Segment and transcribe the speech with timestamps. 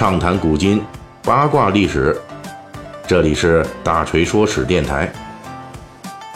[0.00, 0.82] 畅谈古今，
[1.22, 2.18] 八卦历史。
[3.06, 5.12] 这里是大锤说史电台。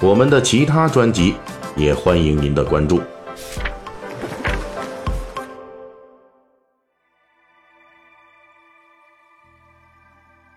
[0.03, 1.35] 我们的其他专辑
[1.75, 3.01] 也欢迎您的关注。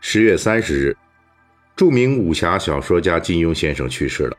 [0.01, 0.97] 十月三十日，
[1.77, 4.35] 著名武侠小说家金庸先生去世了。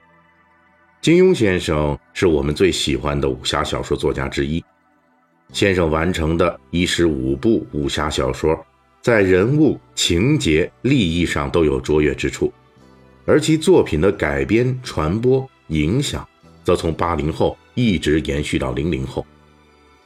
[1.00, 4.62] 金庸先生是我们最喜欢的武侠小说作家之一。
[5.52, 8.58] 先生完成的一十五部武侠小说，
[9.00, 12.52] 在人物、情节、立意上都有卓越之处，
[13.24, 16.26] 而其作品的改编、传播、影响，
[16.64, 19.26] 则从八零后一直延续到零零后。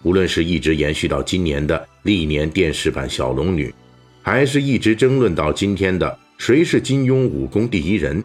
[0.02, 3.69] 无论是一直延续到今年的历年电视版《小龙女》，
[4.23, 8.23] 还是一直争论到今天的谁是金庸武功第一人，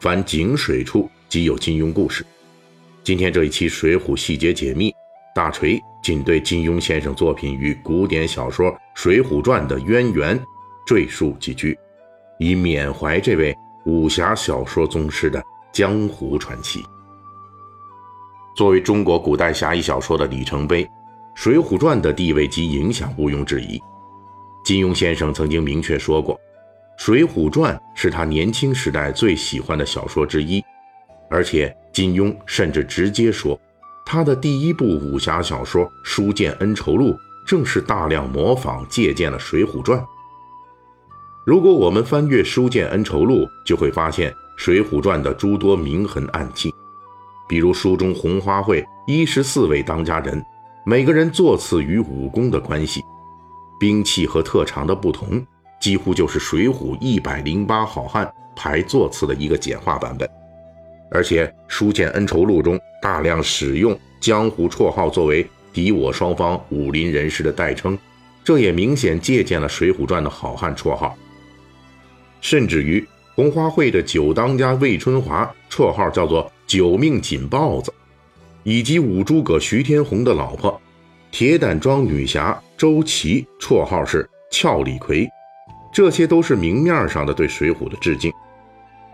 [0.00, 2.24] 凡井水处即有金庸故事。
[3.04, 4.90] 今天这一期《水浒细节解密》，
[5.36, 5.78] 大锤。
[6.00, 10.40] 仅对金庸先生作品与古典小说《水浒传》的渊源
[10.86, 11.76] 赘述几句，
[12.38, 16.80] 以缅怀这位武侠小说宗师的江湖传奇。
[18.56, 20.84] 作为中国古代侠义小说的里程碑，
[21.34, 23.78] 《水浒传》的地位及影响毋庸置疑。
[24.64, 26.36] 金庸先生曾经明确说过，
[26.96, 30.64] 《水浒传》是他年轻时代最喜欢的小说之一，
[31.28, 33.58] 而且金庸甚至直接说。
[34.08, 37.10] 他的第一部武侠小说《书剑恩仇录》
[37.44, 39.98] 正是大量模仿借鉴了《水浒传》。
[41.44, 46.72] 如果我们翻阅《书剑恩仇录》，就会发现《水浒传》的诸多明痕暗迹，
[47.48, 50.40] 比如书中红花会一十四位当家人，
[50.84, 53.02] 每个人座次与武功的关系、
[53.76, 55.44] 兵器和特长的不同，
[55.80, 60.30] 几乎就是《水浒》一百零八好汉排座次的一个简化版本。
[61.10, 67.96] 而且，《书剑恩仇录》中大量使用江湖绰号作为敌我双方武林人士的代称，
[68.42, 71.16] 这也明显借鉴了《水浒传》的好汉绰号。
[72.40, 77.92] 甚至于，红花会的九当家魏春华绰号叫做“九命锦豹子”，
[78.64, 80.80] 以及五诸葛徐天红的老婆
[81.30, 85.28] 铁胆庄女侠周琦绰号是“俏李逵”，
[85.92, 88.32] 这些都是明面上的对水浒的致敬。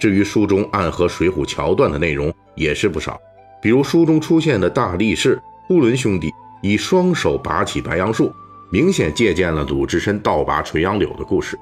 [0.03, 3.21] 至于书中暗合《水浒》桥段的内容也是不少，
[3.63, 6.29] 比如书中出现的大力士呼伦兄弟
[6.61, 8.35] 以双手拔起白杨树，
[8.73, 11.57] 明显借鉴了鲁智深倒拔垂杨柳的故事；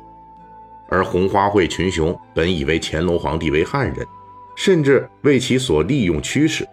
[0.89, 4.07] 而红花会群雄本以为乾隆皇帝为汉人，
[4.57, 6.67] 甚至为其所利用驱使，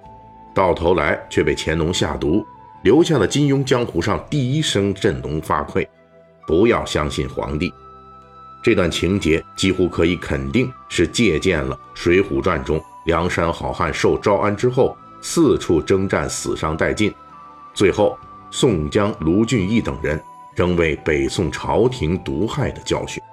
[0.54, 2.46] 到头来却被乾隆下毒，
[2.84, 5.86] 留下了金庸江湖上第一声振聋发聩
[6.48, 7.70] ：“不要相信皇帝。”
[8.68, 17.10] 这段情节几乎可以肯定是借鉴了《水浒传》中梁山好汉受招安之后四处征战死伤殆尽，
[17.74, 18.20] 最后
[18.52, 20.22] 宋江、卢俊义等人
[20.54, 23.24] 仍为北宋朝廷毒害的教训。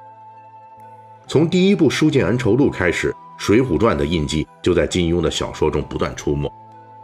[1.27, 6.49] 从第一部《书剑恩仇录》开始，《水浒传》的印记就在金庸的小说中不断出没。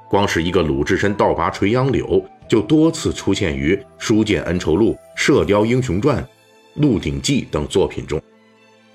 [0.09, 6.23] 光是一个鲁智深倒拔垂杨柳，就多次出现于《书剑恩仇录》《射雕英雄传》。
[6.75, 8.21] 《鹿鼎记》等作品中，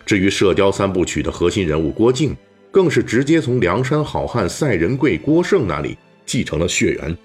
[0.05, 2.35] 至于《射雕三部曲》的核心人物郭靖，
[2.71, 7.17] 更是直接从梁山好汉赛仁贵郭盛那里继承了血缘。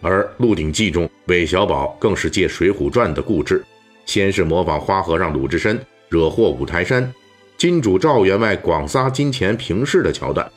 [0.00, 3.62] 而《鹿鼎记》中，韦小宝更是借《水浒传》的故事，
[4.06, 5.78] 先是模仿花和尚鲁智深
[6.08, 7.12] 惹祸五台山，
[7.58, 10.50] 金主赵员外广撒金钱平事的桥段，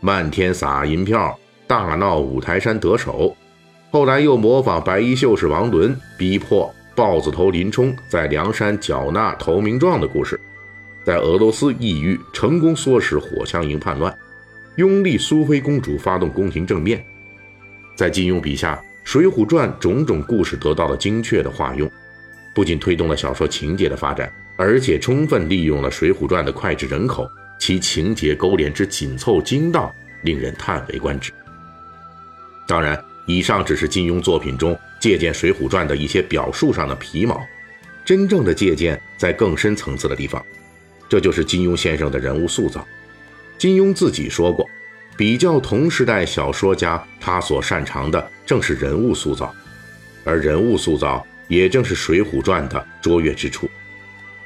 [0.00, 3.36] 漫天撒银票，大闹五台山得手。
[3.90, 6.72] 后来又模仿白衣秀士王伦逼迫。
[7.00, 10.38] 豹子头林冲在梁山缴纳投名状的故事，
[11.02, 14.14] 在俄罗斯异域成功唆使火枪营叛乱，
[14.76, 17.02] 拥立苏菲公主发动宫廷政变。
[17.96, 21.90] 在金庸笔下，《水浒传》种种故事得到了精确的化用，
[22.54, 27.26] 不仅推动了小说情节的发展，而且充分利用了《水浒传》的脍炙人口，
[27.58, 29.90] 其情节勾连之紧凑精到，
[30.20, 31.32] 令人叹为观止。
[32.68, 33.02] 当然。
[33.26, 37.44] 以上只是金庸作品中借鉴《水浒传》的一些表述上的皮毛，
[38.04, 40.44] 真正的借鉴在更深层次的地方，
[41.08, 42.86] 这就是金庸先生的人物塑造。
[43.56, 44.68] 金庸自己说过，
[45.16, 49.54] 比较同时代小说家，他所擅长的正是人物塑造，
[50.22, 53.68] 而人物塑造也正是《水浒传》的卓越之处。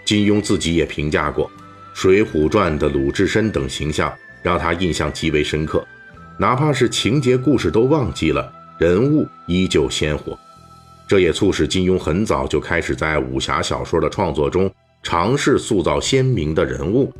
[0.04, 1.48] 金庸自己也评价过，
[1.94, 4.12] 《水浒传》的鲁智深等形象
[4.42, 5.86] 让他印象极为深刻，
[6.38, 8.52] 哪怕是情节故事都忘记了。
[8.76, 10.36] 人物依旧鲜活，
[11.08, 14.70] 这也促使金庸很早就开始在武侠小说的创作中
[15.02, 17.12] 尝试塑造鲜明的人物。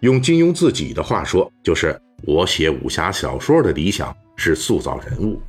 [0.00, 5.40] 用金庸自己的话说，就是我写武侠小说的理想是塑造人物。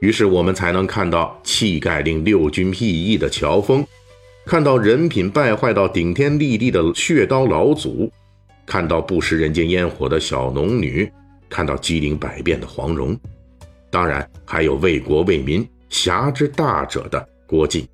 [0.00, 3.86] 于是我们才能看到气概令六军披翼的乔峰，
[4.44, 8.10] 看到人品败坏到顶天立地的血刀老祖，
[8.66, 11.10] 看到不食人间烟火的小龙女，
[11.48, 13.16] 看到机灵百变的黄蓉，
[13.90, 17.86] 当然还有为国为民、侠之大者的郭靖。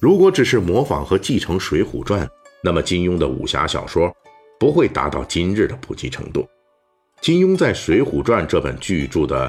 [0.00, 2.26] 如果只是模仿和继承《水浒传》，
[2.64, 4.12] 那么金庸的武侠小说
[4.58, 6.44] 不会达到今日的普及程度。
[7.20, 9.48] 金庸在《水浒传》这本巨著的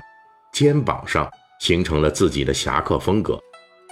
[0.53, 1.27] 肩膀上
[1.59, 3.41] 形成了自己的侠客风格，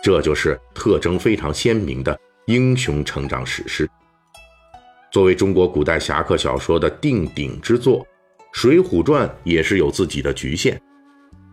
[0.03, 3.89] 这就是特征非常鲜明的英雄成长史诗。
[5.11, 8.01] 作为中国古代侠客小说的定鼎之作，
[8.51, 10.79] 《水浒传》也是有自己的局限。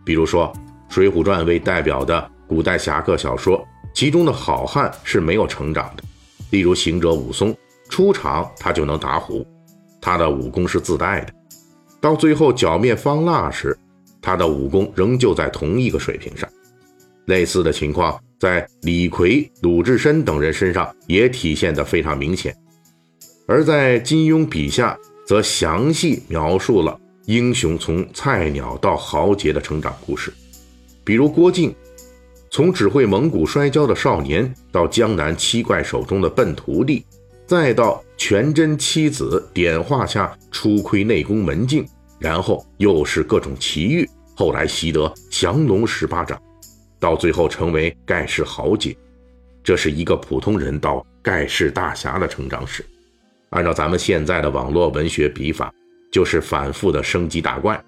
[0.05, 0.53] 比如说，
[0.93, 3.65] 《水浒传》为代表的古代侠客小说。
[3.95, 6.03] 其中的好汉是没有成长的，
[6.51, 7.55] 例如行者武松，
[7.89, 9.43] 出场他就能打虎，
[9.99, 11.33] 他的武功是自带的；
[11.99, 13.75] 到最后剿灭方腊时，
[14.21, 16.47] 他的武功仍旧在同一个水平上。
[17.25, 22.55] 类似的情况在李逵、鲁智深等人身上也体现得非常明显。
[23.47, 24.95] 而在金庸笔下，
[25.25, 30.33] 则详细描述了英雄从菜鸟到豪杰的成长故事，
[31.03, 31.73] 比如郭靖。
[32.49, 37.03] 从只会蒙古摔跤的少年，到江南七怪手中的笨徒弟，
[37.47, 41.83] 再到全真七子点化下初窥内功门径，
[42.19, 46.39] 然后又是各种奇遇，后来习得降龙十八掌，
[46.99, 48.95] 到最后成为盖世豪杰，
[49.63, 52.85] 这是一个普通人到盖世大侠的成长史。
[53.49, 55.73] 按照咱们现在的网络文学笔法，
[56.11, 57.83] 就是反复的升级打怪，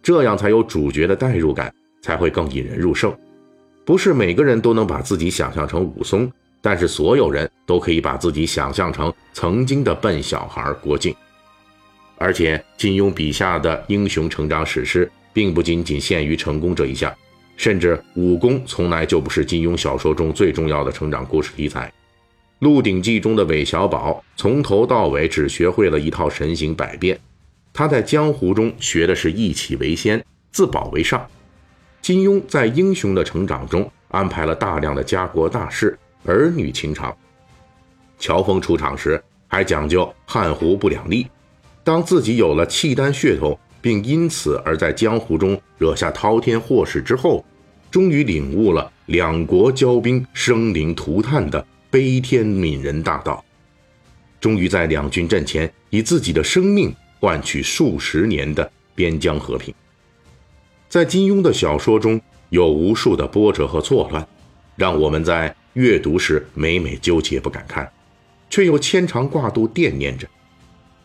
[0.00, 3.10] 这样才有主角的代入感，才会更引人入胜。
[3.82, 6.30] 不是每个人都能把自己想象成武松，
[6.60, 11.14] 但是所有人都可以把自己想象成曾经的笨小孩郭靖。
[12.18, 17.10] 而且金庸笔下的英雄成长史诗，并不仅仅限于成功这一项，
[17.56, 21.88] 甚至武功从来就不是金庸小说中最重要的成长故事题材。
[22.58, 27.18] 《鹿鼎记》中的韦小宝从头到尾只学会了一套神行百变，
[27.72, 30.22] 他在江湖中学的是一起为先，
[30.52, 31.26] 自保为上。
[32.04, 37.16] 金庸在英雄的成长中安排了大量的家国大事、儿女情长。
[38.18, 39.18] 乔峰出场时
[39.48, 41.26] 还讲究汉胡不两立，
[41.82, 47.42] 当自己有了契丹血统，并因此而在江湖中惹下滔天祸事之后，
[47.90, 53.42] 终于领悟了两国交兵生灵涂炭的悲天悯人大道，
[54.38, 59.74] 终于在两军阵前以自己的生命换取数十年的边疆和平。
[60.94, 62.20] 在金庸的小说中
[62.50, 64.24] 有无数的波折和错乱，
[64.76, 67.90] 让我们在阅读时每每纠结不敢看，
[68.48, 70.24] 却又牵肠挂肚惦念着。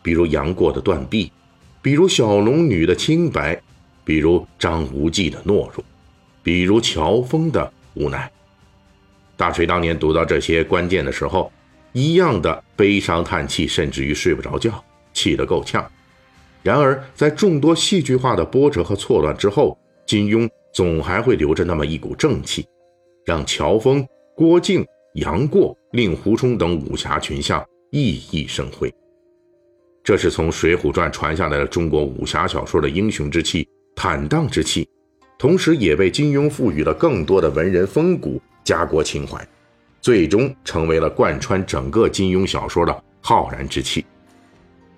[0.04, 1.32] 比如杨过的断臂，
[1.82, 3.60] 比如小龙女的清白，
[4.04, 5.84] 比如张无忌的懦弱，
[6.44, 8.32] 比如乔峰的无奈。
[9.36, 11.52] 大锤当年读到这些关键的时候，
[11.94, 15.84] 一样的悲伤叹气，甚至于睡不着觉，气得够呛。
[16.62, 22.68] 然而，在众多戏剧化的波折和错乱之后，金庸总还会留着那么一股正气，
[23.26, 28.94] 让乔峰、郭靖、杨过、令狐冲等武侠群像熠熠生辉。
[30.04, 34.88] 这是从《水浒传》传下来的中国武侠小说的英雄之气、坦荡之气，
[35.38, 39.48] 同时也为金庸赋予了更多的文人风骨、家国情怀，
[40.02, 44.06] 最终成为了贯穿整个金庸小说的浩然之气。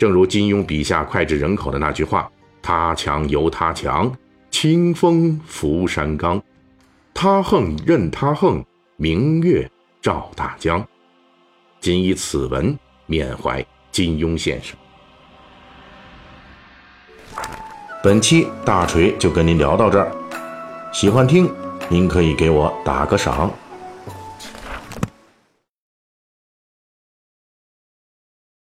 [0.01, 2.27] 正如金庸笔下脍炙人口的那句话
[2.59, 4.11] ：“他强由他强，
[4.49, 6.39] 清风拂山岗；
[7.13, 8.65] 他横任他横，
[8.97, 9.69] 明月
[10.01, 10.83] 照大江。”
[11.79, 14.75] 仅以此文缅怀金庸先生。
[18.03, 20.11] 本期大锤就跟您聊到这儿，
[20.91, 21.47] 喜欢听
[21.89, 23.51] 您可以给我打个赏。